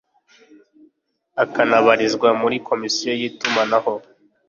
akanabarizwa 1.43 2.29
muri 2.41 2.57
Komisiyo 2.69 3.11
y’itumanaho 3.19 3.93